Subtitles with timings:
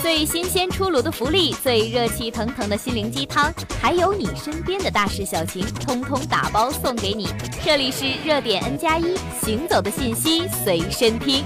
[0.00, 7.28] 最新鲜出炉的福利，最热气腾腾的心灵鸡汤，还有你身边的大事小情，通通打包送给你。
[7.64, 11.44] 这里是热点 N 加一，行走的信息随身听。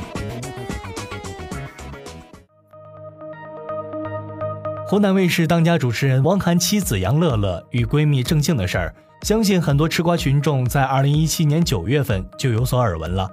[4.86, 13.30] 湖南卫视当家主持人汪涵妻子杨乐乐与闺蜜郑静的事儿，相信很多吃瓜群众在二零一七年九月份就有所耳闻了。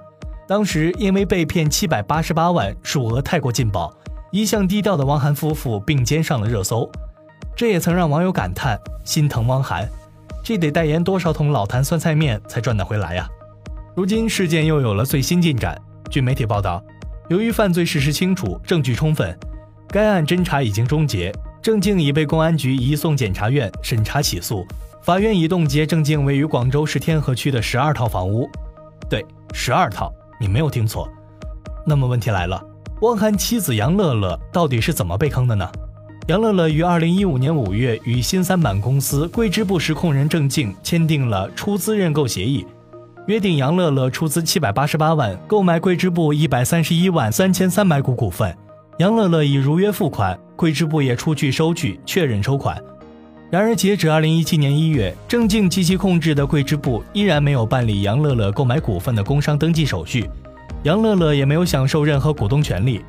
[0.48, 3.94] 当时因为被骗七百八十八万，数额太过劲爆。
[4.32, 6.88] 一向低调的汪涵夫妇并肩上了热搜，
[7.56, 9.88] 这也曾让网友感叹心疼汪涵，
[10.44, 13.28] 这得代言多少桶老坛酸菜面才赚得回来呀？
[13.96, 15.76] 如今事件又有了最新进展，
[16.08, 16.80] 据媒体报道，
[17.28, 19.36] 由于犯罪事实清楚、证据充分，
[19.88, 24.64] 该案侦查已经终结，郑静已被公安局移送检察院审查起诉，
[25.02, 28.48] 法院已冻结郑静位于广州市天河区的十二套房屋，
[29.08, 31.08] 对，十二套，你没有听错。
[31.84, 32.69] 那么问题来了。
[33.00, 35.66] 汪涵妻子杨乐乐到底是怎么被坑的呢？
[36.26, 42.66] 杨乐乐于二零一五年五月与新三板公司桂枝布实控人郑静签订了出资认购协议，
[43.26, 48.54] 约定杨乐乐出资七百八十八万购买桂枝布一百三十一万三千三百股股份，
[48.98, 52.78] 杨乐乐已如约付款，桂枝布也出具收据确认收款。
[53.50, 60.28] 然而，截止二零一七年一月，郑静及其控制的桂枝布依然没有办理杨乐乐购买股份的工商登记手续。
[60.82, 63.04] 杨乐乐也没有享受任何股东权利，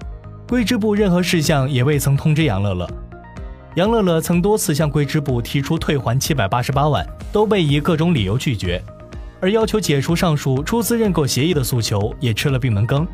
[0.46, 2.90] 桂枝部任何事项也未曾通知杨乐乐。
[3.76, 8.84] 杨乐乐曾多次向桂枝部提出退还七百八十八万，都被以各种理由拒绝，
[9.40, 13.08] 而要求解除上述出资认购协议的诉求也吃了闭门羹。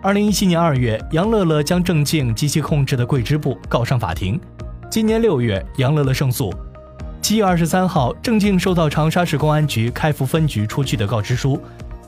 [0.00, 4.40] 二零一七年二月，杨乐乐将郑静及其控制的桂枝部告上法庭。
[4.88, 6.54] 今年六月，杨乐乐胜诉。
[7.20, 11.60] 七月二十三号，郑静收到长沙市公安局开福分局出具的告知书。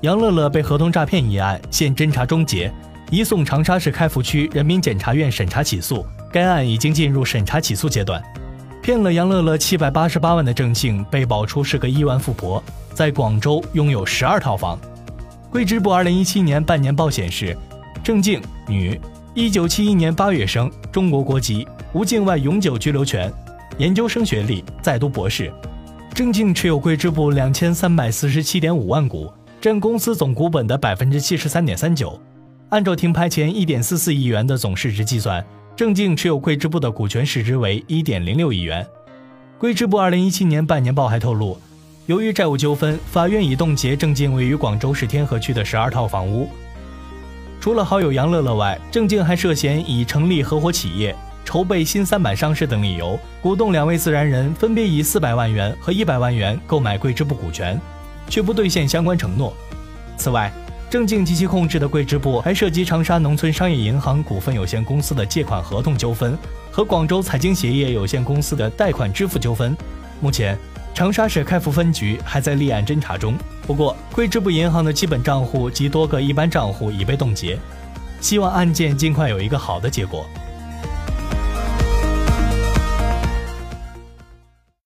[0.02, 2.72] 杨乐乐被合同诈骗一案现侦查终结，
[3.10, 6.06] 移送长沙市开福区人民检察院审查起诉。
[6.30, 8.22] 该案已经进入审查起诉阶段。
[8.80, 12.62] 骗了杨乐乐七百八十八万的郑静被爆出是个亿万富婆，
[12.94, 14.78] 在广州拥有十二套房。
[15.50, 17.56] 桂枝部二零一七年半年报显示，
[18.04, 19.00] 郑静，女，
[19.34, 23.32] 一九七一年八月生，中国国籍，无境外永久居留权，
[23.78, 25.52] 研究生学历，在读博士。
[26.14, 29.28] 郑静持有桂枝部两千三百四十七点五万股。
[29.60, 32.20] 占公司总股本的百分之七十三点三九，
[32.68, 38.86] 按照停牌前一点四四亿元的总市值计算，郑静持有桂枝部的股权市值为一点零六亿元。
[39.58, 41.58] 桂枝部二零一七年半年报还透露，
[42.06, 46.48] 由于债务纠纷，法院已冻结郑静位于广州市天河区的十二套房屋。
[47.60, 51.12] 除了好友杨乐乐外，郑静还涉嫌以成立合伙企业、
[51.44, 57.76] 筹备新三板上市等理由，鼓动两位自然人分别以四百万元和一百万元购买桂枝部股权。
[58.28, 59.52] 却不兑现相关承诺。
[60.16, 60.52] 此外，
[60.90, 66.36] 郑静及其控制的桂支部还涉及长沙农村商业银行股份有限公司的借款合同纠纷
[66.70, 69.76] 和广州财经鞋业有限公司的贷款支付纠纷。
[70.20, 70.58] 目前，
[70.94, 73.36] 长沙市开福分局还在立案侦查中。
[73.66, 77.58] 不过，桂支部银行的基本账户及多个一般账户已被冻结，
[78.20, 80.26] 希望案件尽快有一个好的结果。